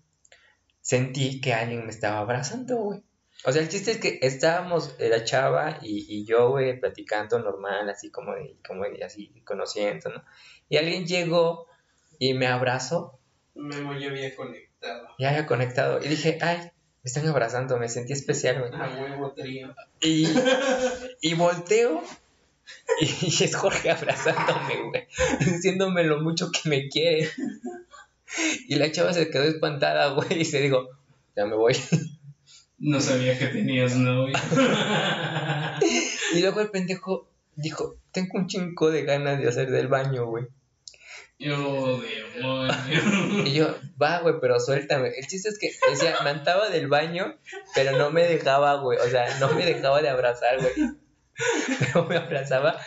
[0.82, 3.04] sentí que alguien me estaba abrazando, güey.
[3.44, 7.40] O sea, el chiste es que estábamos eh, la chava y, y yo, güey, platicando
[7.40, 8.34] normal, así como,
[8.66, 10.24] como así, conociendo, ¿no?
[10.70, 11.68] Y alguien llegó
[12.18, 13.20] y me abrazó,
[13.54, 15.08] Memo ya había conectado.
[15.18, 16.72] ya había conectado, y dije, ay,
[17.06, 18.74] me están abrazando, me sentí especial, güey.
[18.74, 19.76] A huevo trío.
[20.02, 20.28] Y,
[21.22, 22.02] y volteo
[23.00, 25.08] y es Jorge abrazándome, güey,
[25.40, 27.30] diciéndome lo mucho que me quiere.
[28.68, 30.90] Y la chava se quedó espantada, güey, y se dijo,
[31.36, 31.76] ya me voy.
[32.80, 34.36] No sabía que tenías novio.
[36.34, 40.48] Y luego el pendejo dijo, tengo un chingo de ganas de hacer del baño, güey.
[41.38, 42.02] Yo,
[42.36, 43.44] demonio.
[43.46, 45.10] Y yo, va, güey, pero suéltame.
[45.10, 47.38] El chiste es que decía, me andaba del baño,
[47.74, 48.98] pero no me dejaba, güey.
[49.00, 50.74] O sea, no me dejaba de abrazar, güey.
[51.80, 52.80] Pero me abrazaba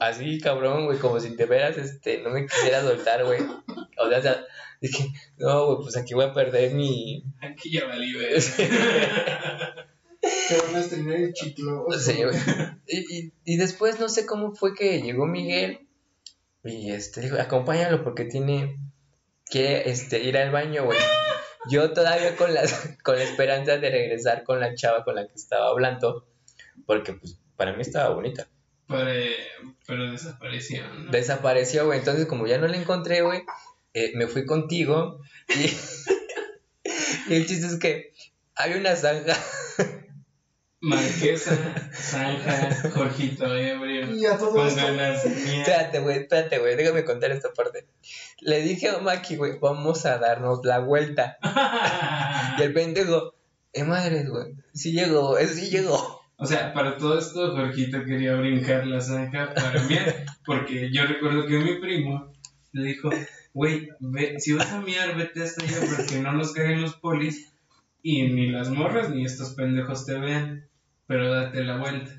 [0.00, 3.42] así, cabrón, güey, como si de veras este, no me quisiera soltar, güey.
[3.98, 4.46] O sea, o sea,
[4.80, 7.22] dije, no, güey, pues aquí voy a perder mi.
[7.42, 8.42] Aquí ya valí ver.
[10.22, 11.86] Te van a estrenar el chiclo.
[11.98, 12.36] Sí, güey.
[12.86, 15.85] Y, y, y después no sé cómo fue que llegó Miguel
[16.66, 18.78] y este dijo, acompáñalo porque tiene
[19.48, 20.98] quiere este ir al baño, güey.
[21.68, 22.62] Yo todavía con la,
[23.02, 26.26] con la esperanza de regresar con la chava con la que estaba hablando,
[26.86, 28.48] porque pues para mí estaba bonita.
[28.88, 29.10] Pero,
[29.86, 31.10] pero desapareció, ¿no?
[31.10, 31.98] Desapareció, güey.
[31.98, 33.42] Entonces, como ya no la encontré, güey,
[33.94, 35.20] eh, me fui contigo.
[35.48, 35.64] Y,
[37.32, 38.12] y el chiste es que
[38.54, 39.36] hay una zanja.
[40.86, 45.60] Marquesa, Zanja, Jorgito Ebrio, Y a todo con esto, ganas de mierda.
[45.62, 46.76] Espérate, güey, espérate, güey.
[46.76, 47.88] Déjame contar esta parte.
[48.40, 51.38] Le dije a Maki, güey, vamos a darnos la vuelta.
[52.58, 53.34] Y el pendejo,
[53.72, 56.22] eh, madre, güey, sí llegó, eh, sí llegó.
[56.36, 61.46] O sea, para todo esto, Jorgito quería brincar la zanja para miar, porque yo recuerdo
[61.46, 62.32] que mi primo
[62.72, 63.10] le dijo,
[63.52, 67.52] güey, ve, si vas a miar, vete hasta allá porque no nos caen los polis
[68.02, 70.68] y ni las morras ni estos pendejos te vean,
[71.06, 72.10] pero date la vuelta.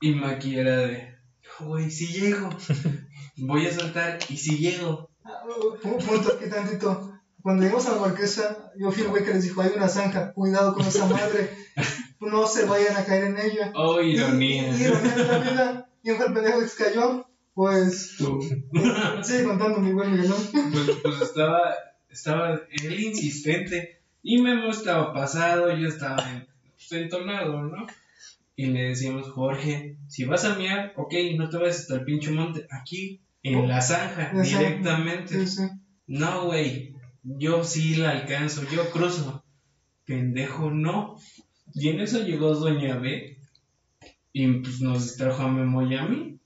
[0.00, 1.14] Y Maki era de,
[1.60, 2.50] güey, si llego,
[3.36, 5.10] voy a saltar y si llego.
[5.24, 7.10] ah, pu- punto aquí tantito.
[7.42, 10.32] Cuando llegamos a la marquesa, yo fui el güey que les dijo, hay una zanja,
[10.32, 11.50] cuidado con esa madre,
[12.20, 13.70] no se vayan a caer en ella.
[13.74, 14.68] Oh, ironía.
[14.68, 18.40] Y, y ironía de la vida, y un pendejo que se cayó, pues, Tú.
[19.22, 20.40] sigue contando mi buen Miguelón.
[20.72, 21.74] pues, pues estaba,
[22.08, 26.46] estaba él insistente y Memo estaba pasado, yo estaba en-
[26.88, 27.86] pues, entonado, ¿no?
[28.56, 32.30] Y le decíamos, Jorge, si vas a miar, ok, no te vayas hasta el pinche
[32.30, 35.46] monte, aquí, en la zanja, directamente.
[35.46, 35.62] Sí, sí.
[36.06, 39.44] No, güey, yo sí la alcanzo, yo cruzo.
[40.04, 41.18] Pendejo, no.
[41.74, 43.38] Y en eso llegó Doña B
[44.32, 46.38] y pues nos distrajo a Memo y a mí.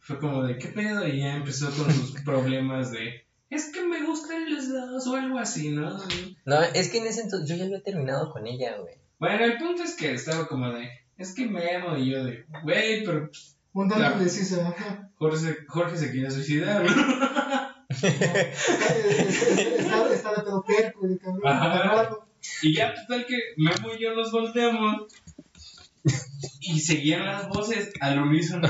[0.00, 1.06] Fue como de, ¿qué pedo?
[1.06, 5.38] Y ya empezó con sus problemas de, es que me gustan los dos o algo
[5.38, 5.98] así, ¿no?
[6.44, 8.96] No, es que en ese entonces yo ya había terminado con ella, güey.
[9.18, 13.04] Bueno, el punto es que estaba como de, es que Memo y yo de, güey,
[13.04, 14.18] pero pues, Un tanto Claro.
[14.68, 15.10] ajá.
[15.16, 16.84] Jorge, Jorge se quería suicidar.
[17.88, 18.52] Está,
[20.12, 22.18] está de pedo perco, de cabrón.
[22.62, 25.06] Y ya, total que Memo y yo nos volteamos
[26.60, 28.68] y seguían las voces al unísono.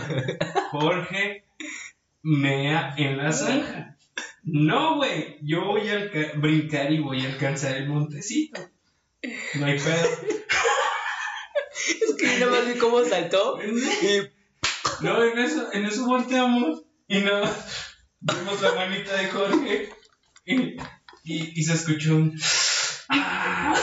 [0.71, 1.45] Jorge
[2.23, 3.97] mea en la zanja.
[4.43, 8.61] No, güey, yo voy a brincar y voy a alcanzar el montecito.
[9.55, 10.09] No hay pedo.
[11.89, 14.31] Es que yo nada más vi cómo saltó y
[15.01, 17.55] No, en eso, en eso volteamos y nada,
[18.21, 19.91] vimos la manita de Jorge
[20.45, 20.55] y,
[21.25, 22.39] y, y se escuchó un...
[23.09, 23.75] "Ah".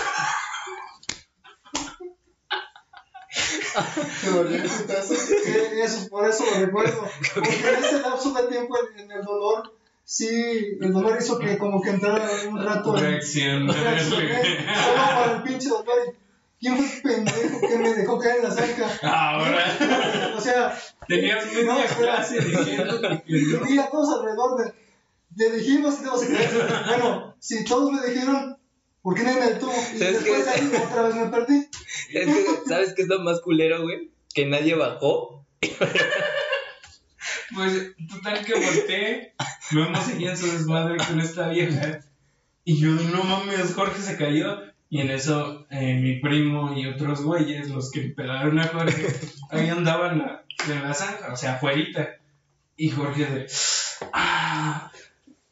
[4.22, 5.14] Te putazo.
[5.14, 7.10] Eh, Eso, por eso lo recuerdo.
[7.34, 9.75] Porque en ese lapso de tiempo, en, en el dolor,
[10.06, 13.68] sí, el dolor hizo que como que entrara un rato Reacción.
[13.68, 14.44] reaccioné,
[14.84, 15.86] solo para el pinche dolor.
[16.10, 16.26] y,
[16.58, 18.88] ¿Quién fue el pendejo que me dejó caer en la zanja?
[19.04, 23.22] Ahora O sea, tenías No, clase diciendo que
[23.74, 24.74] y a todos alrededor de,
[25.36, 26.52] le dijimos que tenemos que creer.
[26.88, 28.58] Bueno, si todos me dijeron,
[29.02, 29.74] ¿por qué nadie me detuvo?
[29.94, 31.68] Y ¿Sabes después de ahí otra vez me perdí.
[32.14, 34.12] es que, ¿sabes qué es lo más culero, güey?
[34.34, 35.46] Que nadie bajó.
[37.56, 39.34] Pues total que volteé,
[39.72, 42.00] Memo seguía en su desmadre con esta vieja.
[42.64, 44.60] Y yo, no mames, Jorge se cayó.
[44.90, 49.08] Y en eso, eh, mi primo y otros güeyes, los que pegaron a Jorge,
[49.50, 50.42] ahí andaban a-
[50.72, 52.10] en la zanja, o sea, afuerita.
[52.78, 53.48] Y Jorge de,
[54.14, 54.92] ah.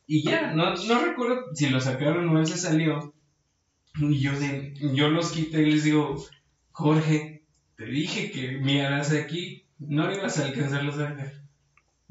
[0.06, 3.14] Y ya, no, no recuerdo si lo sacaron o él se salió.
[3.98, 6.16] Y yo, de, yo los quité y les digo,
[6.72, 7.44] Jorge,
[7.78, 11.32] te dije que miaras aquí, no ibas a alcanzar la zanja.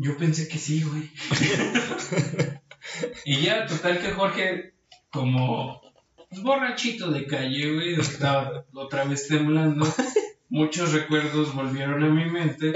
[0.02, 1.10] Yo pensé que sí, güey.
[3.24, 4.74] y ya, total que Jorge,
[5.12, 5.80] como
[6.42, 9.86] borrachito de calle, güey, estaba otra vez temblando.
[10.48, 12.72] Muchos recuerdos volvieron a mi mente.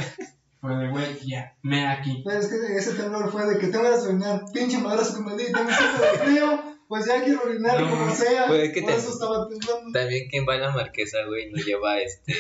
[0.61, 2.25] Fue de, güey, ya, me aquí.
[2.31, 5.37] Es que ese temblor fue de que tengo ganas de orinar, pinche madrazo que me
[5.37, 8.47] di, tengo de frío, pues ya quiero orinar No, como sea.
[8.47, 9.93] pues es que Por te- eso estaba temblando.
[9.93, 12.35] También quien va a la marquesa, güey, no lleva este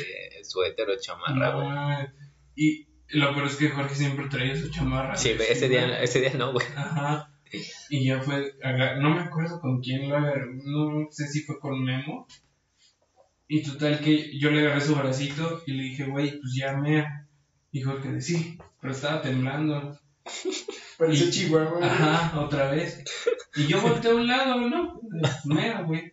[0.44, 1.68] suéter o chamarra, No güey.
[1.68, 2.10] mames.
[2.56, 5.16] y lo peor es que Jorge siempre traía su chamarra.
[5.16, 6.66] Sí, ese día, ese día no, güey.
[6.76, 7.32] Ajá.
[7.90, 8.54] Y ya fue,
[8.98, 12.26] no me acuerdo con quién lo agarró, no sé si fue con Memo.
[13.48, 17.26] Y total que yo le agarré su bracito y le dije, güey, pues ya mea.
[17.70, 19.96] Dijo que sí, pero estaba temblando.
[20.98, 21.70] Parece Y- Chihuahua.
[21.78, 21.84] güey.
[21.84, 23.04] Ajá, otra vez.
[23.54, 25.00] Y yo volteé a un lado, ¿no?
[25.44, 26.12] Mea, güey.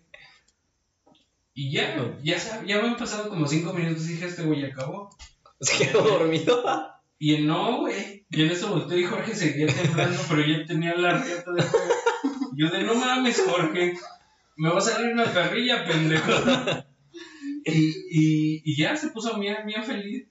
[1.56, 4.67] Y ya, ya, sab- ya habían pasado como cinco minutos y dije, este güey ya
[4.67, 5.10] acabó.
[5.63, 6.63] Se quedó dormido.
[7.19, 8.26] Y él, no, güey.
[8.30, 11.63] Y en eso volteó y Jorge seguía temblando, pero ya tenía la rieta de.
[12.56, 13.93] Yo de, no mames, Jorge.
[14.58, 16.32] Me va a salir una carrilla, pendejo.
[17.65, 20.28] Y, y, ya se puso bien, bien feliz.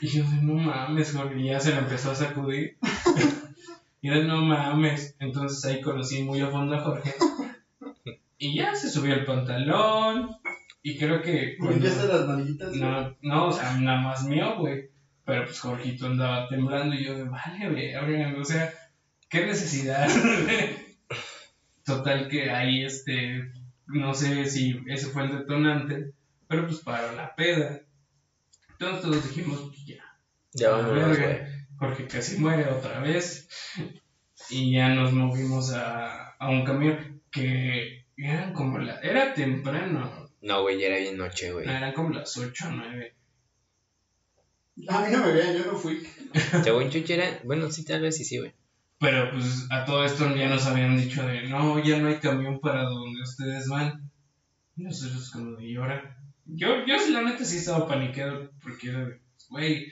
[0.00, 1.38] Y yo de, no mames, Jorge.
[1.38, 2.78] Y ya se la empezó a sacudir.
[4.00, 5.14] Y de, no mames.
[5.18, 7.14] Entonces ahí conocí muy a fondo a Jorge.
[8.38, 10.36] Y ya se subió el pantalón.
[10.86, 11.56] Y creo que.
[11.56, 12.72] cuando- ¿Limpiaste las manillitas?
[12.74, 14.90] No, no, o sea, nada más mío, güey.
[15.24, 17.94] Pero pues Jorgito andaba temblando y yo de, vale, güey,
[18.36, 18.70] o sea,
[19.30, 20.06] qué necesidad.
[21.84, 23.50] Total que ahí, este,
[23.86, 26.12] no sé si ese fue el detonante,
[26.48, 27.80] pero pues paró la peda.
[28.72, 30.04] Entonces todos dijimos, pues ya,
[30.52, 31.40] Ya güey.
[31.78, 33.48] Jorge casi muere otra vez.
[34.50, 40.60] Y ya nos movimos a, a un camión que eran como la, era temprano, No,
[40.60, 41.66] güey, ya era bien noche, güey.
[41.66, 43.14] eran como las 8 o 9.
[44.88, 46.06] A mí no me vean, yo no fui.
[46.62, 48.52] Según Chucho era, bueno, sí, tal vez sí, sí, güey.
[48.98, 52.60] Pero pues a todo esto ya nos habían dicho de no, ya no hay camión
[52.60, 54.10] para donde ustedes van.
[54.76, 56.18] Y nosotros como de llora.
[56.44, 59.90] Yo, yo la neta sí estaba paniqueado porque era de, güey,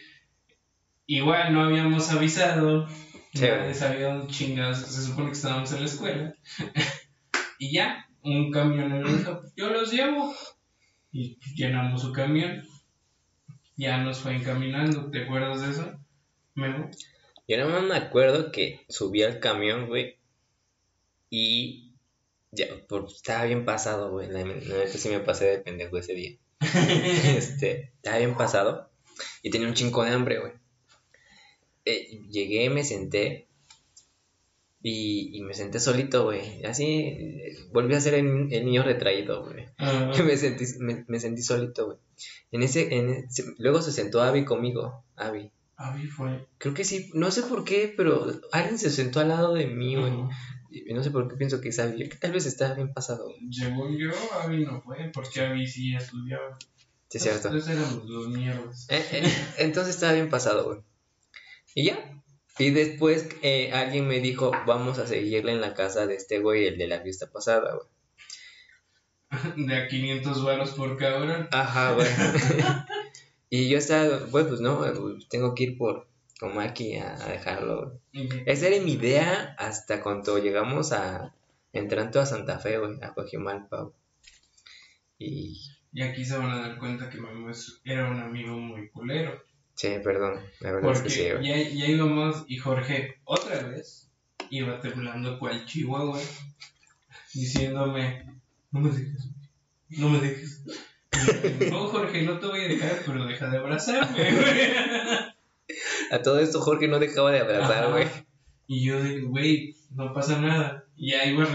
[1.06, 2.86] igual no habíamos avisado,
[3.32, 6.34] Sí, nadie sabía dónde chingados, se supone que estábamos en la escuela.
[7.58, 10.34] y ya, un camionero dijo, yo los llevo.
[11.10, 12.64] Y llenamos su camión.
[13.76, 15.98] Ya nos fue encaminando, ¿te acuerdas de eso?
[16.54, 16.90] Memo?
[17.48, 20.18] Yo nada más me acuerdo que subí al camión, güey.
[21.28, 21.92] Y
[22.50, 24.28] ya, por, estaba bien pasado, güey.
[24.28, 26.36] La, la neta sí me pasé de pendejo ese día.
[26.60, 28.90] este, estaba bien pasado.
[29.42, 30.52] Y tenía un chingo de hambre, güey.
[31.84, 33.48] Eh, llegué, me senté.
[34.84, 36.64] Y, y me senté solito, güey.
[36.64, 37.16] Así
[37.72, 39.66] volví a ser el, el niño retraído, güey.
[39.78, 41.98] Ah, me, sentí, me, me sentí solito, güey.
[42.50, 45.04] En ese, en ese- luego se sentó Abby conmigo.
[45.16, 45.50] Abby.
[45.76, 46.46] Abby fue.
[46.58, 49.94] Creo que sí, no sé por qué, pero alguien se sentó al lado de mí,
[49.96, 50.12] güey.
[50.12, 50.30] Ujú.
[50.70, 52.08] Y no sé por qué pienso que es Abby.
[52.08, 53.28] Que tal vez está bien pasado.
[53.50, 54.10] Según yo,
[54.42, 56.58] Abby no fue, porque Abby sí estudiaba.
[57.08, 57.48] Sí, es cierto.
[57.48, 58.86] Entonces éramos los mierdas.
[58.90, 60.80] Eh, eh, entonces estaba bien pasado, güey.
[61.74, 62.21] Y ya.
[62.58, 66.66] Y después eh, alguien me dijo, vamos a seguirle en la casa de este güey,
[66.66, 67.88] el de la fiesta pasada, güey.
[69.66, 71.48] De a 500 varos por cabrón.
[71.52, 72.06] Ajá, güey.
[73.50, 74.84] y yo estaba, güey, pues no,
[75.30, 76.06] tengo que ir por
[76.38, 78.28] con Maki a, a dejarlo, güey.
[78.46, 81.34] Esa era mi idea hasta cuando llegamos a,
[81.72, 83.94] entrando a Santa Fe, güey, a Coajimalpa, güey.
[85.18, 85.60] Y,
[85.92, 87.50] Y aquí se van a dar cuenta que Memo
[87.84, 89.40] era un amigo muy culero.
[89.74, 91.46] Sí, perdón, la verdad es que sí, güey.
[91.46, 94.10] ya, ya íbamos y Jorge otra vez
[94.50, 96.20] iba temblando cual chihuahua
[97.34, 98.26] diciéndome,
[98.70, 99.28] no me dejes,
[99.90, 100.62] no me dejes.
[101.12, 105.32] Y No, Jorge, no te voy a dejar, pero deja de abrazarme, güey.
[106.10, 107.92] A todo esto Jorge no dejaba de abrazar, Ajá.
[107.92, 108.06] güey.
[108.66, 110.84] Y yo de, güey, no pasa nada.
[110.96, 111.46] Y ya iba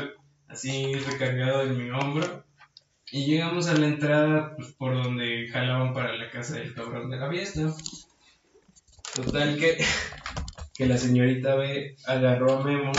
[0.48, 2.44] así recargado en mi hombro.
[3.12, 7.18] Y llegamos a la entrada, pues por donde jalaban para la casa del cabrón de
[7.18, 7.74] la fiesta.
[9.18, 9.78] Total que,
[10.76, 12.92] que la señorita B agarró a Memo.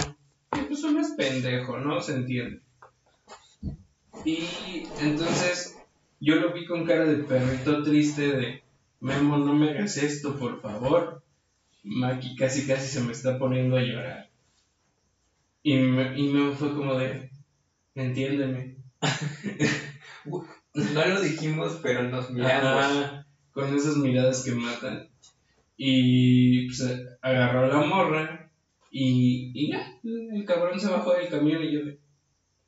[0.56, 2.00] Y pues uno es pendejo, ¿no?
[2.02, 2.60] Se entiende.
[4.24, 5.76] Y entonces
[6.18, 8.62] yo lo vi con cara de perrito triste de,
[9.00, 11.22] Memo, no me hagas esto, por favor.
[11.84, 14.28] Maki casi casi se me está poniendo a llorar.
[15.62, 17.30] Y me, y me fue como de,
[17.94, 18.76] entiéndeme.
[20.74, 23.24] No lo dijimos, pero nos miramos.
[23.52, 25.08] Con esas miradas que matan.
[25.80, 26.82] Y pues
[27.22, 28.50] agarró la morra
[28.90, 32.00] y, y ya, el cabrón se bajó del camión y yo de,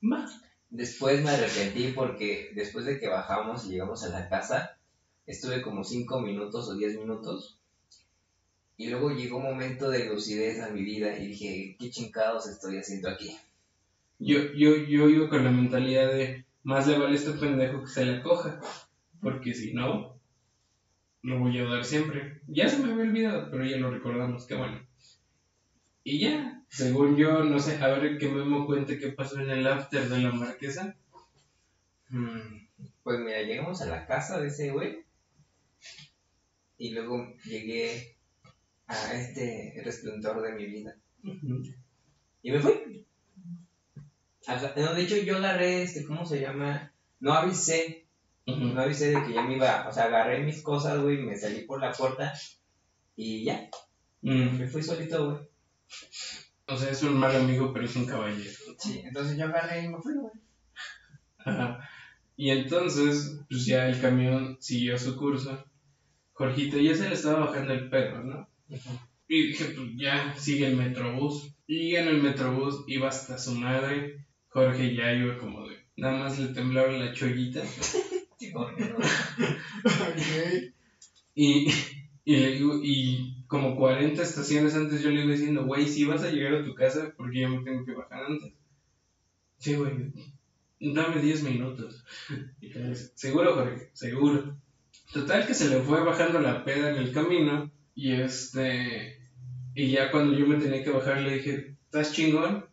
[0.01, 0.27] va.
[0.70, 4.79] Después me arrepentí porque después de que bajamos y llegamos a la casa,
[5.27, 7.59] estuve como 5 minutos o 10 minutos.
[8.77, 12.79] Y luego llegó un momento de lucidez a mi vida y dije, ¿qué chingados estoy
[12.79, 13.37] haciendo aquí?
[14.20, 17.88] Yo, yo, yo iba con la mentalidad de, más le vale a este pendejo que
[17.88, 18.61] se la coja,
[19.20, 20.20] porque si no,
[21.23, 22.41] lo voy a dar siempre.
[22.47, 24.81] Ya se me había olvidado, pero ya lo recordamos, qué bueno.
[26.03, 29.67] Y ya, según yo, no sé, a ver que Memo cuente qué pasó en el
[29.67, 30.97] after de la marquesa.
[32.09, 32.67] Mm,
[33.03, 35.05] Pues mira, llegamos a la casa de ese güey.
[36.79, 38.17] Y luego llegué
[38.87, 40.97] a este resplandor de mi vida.
[42.43, 43.07] Y me fui.
[44.77, 46.93] No, de hecho yo agarré, este, ¿cómo se llama?
[47.21, 48.07] No avisé,
[48.51, 48.74] Ujú.
[48.74, 51.62] no avisé de que ya me iba, o sea, agarré mis cosas, güey, me salí
[51.62, 52.32] por la puerta
[53.16, 53.68] y ya,
[54.22, 55.38] Mm, me fui solito, güey.
[56.66, 58.51] O sea, es un mal amigo, pero es un caballero.
[58.78, 60.32] Sí, entonces yo agarré y me fui, güey.
[61.38, 61.88] Ajá.
[62.36, 65.64] Y entonces, pues ya el camión siguió su curso.
[66.32, 68.48] Jorgito ya se le estaba bajando el perro, ¿no?
[69.28, 71.55] Y dije, pues ya sigue el metrobús.
[71.66, 74.26] Y en el metrobús iba hasta su madre.
[74.48, 75.76] Jorge ya iba como de.
[75.96, 77.62] Nada más le temblaba la chollita.
[82.22, 86.64] Y, como 40 estaciones antes yo le iba diciendo, güey, si vas a llegar a
[86.64, 88.53] tu casa, porque yo me tengo que bajar antes.
[89.59, 90.12] Sí, güey.
[90.80, 92.05] dame 10 minutos.
[92.61, 94.57] Yo, seguro, Jorge, seguro.
[95.12, 99.18] Total que se le fue bajando la peda en el camino y este...
[99.74, 102.66] Y ya cuando yo me tenía que bajar le dije, ¿estás chingón?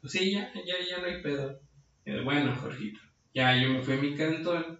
[0.00, 1.60] Pues sí, ya, ya, ya no hay pedo.
[2.24, 3.00] Bueno, Jorgito,
[3.34, 4.79] ya yo me fui a mi cantón.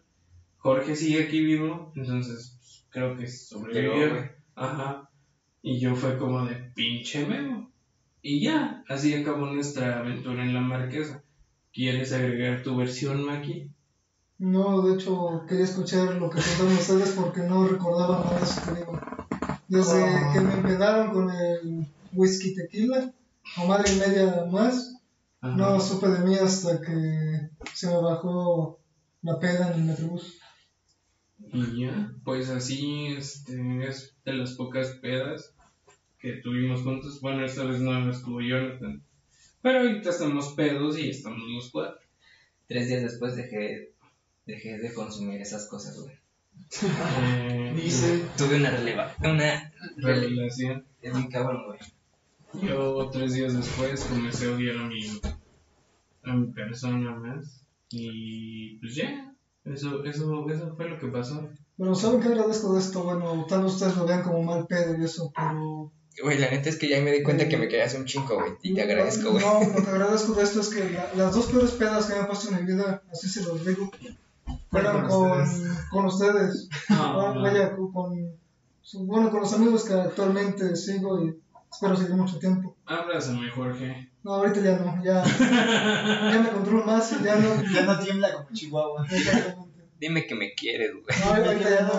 [0.60, 4.30] Jorge sigue aquí vivo, entonces pues, creo que sobrevivió.
[4.54, 5.10] Ajá.
[5.62, 7.70] Y yo fue como de pinche memo.
[8.22, 11.22] Y ya, así acabó nuestra aventura en la marquesa.
[11.72, 13.70] ¿Quieres agregar tu versión, Maki?
[14.38, 18.60] No, de hecho, quería escuchar lo que contaron ustedes porque no recordaba nada de eso
[18.64, 19.00] que digo.
[19.68, 23.12] Desde que me empedaron con el whisky tequila,
[23.56, 25.00] o madre y media más,
[25.40, 25.56] Ajá.
[25.56, 28.78] no supe de mí hasta que se me bajó
[29.22, 30.38] la peda en el metrobús.
[31.52, 35.54] Y ya, pues así este, es de las pocas pedas
[36.20, 37.20] que tuvimos juntos.
[37.20, 39.02] Bueno, esta vez no estuvo Jonathan.
[39.62, 42.00] Pero ahorita estamos pedos y estamos los cuatro.
[42.66, 43.92] Tres días después dejé,
[44.46, 46.14] dejé de consumir esas cosas, güey.
[46.82, 48.24] Eh, Dice.
[48.36, 50.84] Tuve una releva, una revelación.
[51.02, 51.78] Es bien cabrón, güey.
[52.68, 55.20] Yo tres días después comencé a odiar a mi,
[56.24, 57.64] a mi persona más.
[57.90, 59.29] Y pues ya,
[59.72, 61.48] eso, eso, eso fue lo que pasó.
[61.76, 63.02] Pero ¿saben qué agradezco de esto?
[63.04, 65.90] Bueno, tal vez ustedes lo vean como mal pedo y eso, pero...
[66.22, 68.52] Güey, la neta es que ya me di cuenta que me querías un chingo, güey.
[68.62, 69.42] Y te agradezco, güey.
[69.44, 72.20] No, lo que agradezco de esto es que la- las dos peores pedas que me
[72.20, 73.90] han puesto en mi vida, así se los digo,
[74.70, 75.68] fueron con con, ustedes.
[75.90, 76.68] con ustedes.
[76.90, 78.36] Ah, Bueno, vaya, con,
[79.06, 81.34] bueno, con los amigos que actualmente sigo y
[81.72, 82.76] espero seguir mucho tiempo.
[82.84, 84.09] Abrázame, Jorge.
[84.22, 87.62] No, ahorita ya no, ya, ya me controlo más y ya no.
[87.72, 89.06] Ya no tiembla como Chihuahua.
[89.10, 89.80] Exactamente.
[90.00, 91.18] Dime que me quieres, güey.
[91.20, 91.92] No, ahorita ya no.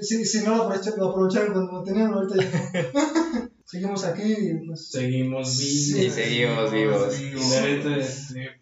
[0.00, 3.50] Si, si no lo aprovecharon, lo aprovecharon cuando me tenían, ahorita ya no.
[3.64, 4.90] Seguimos aquí y pues.
[4.90, 5.78] Seguimos vivos.
[5.78, 7.20] Sí, seguimos vivos.
[7.20, 8.60] Y la neta, este,